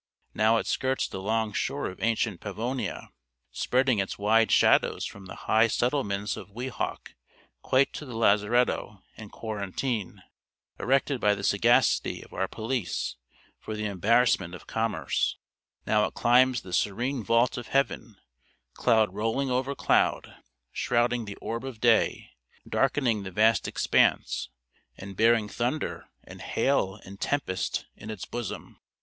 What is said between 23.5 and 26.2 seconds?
expanse, and bearing thunder,